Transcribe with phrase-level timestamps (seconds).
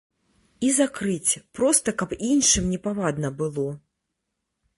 [0.69, 3.69] І закрыць, проста каб іншым непавадна было.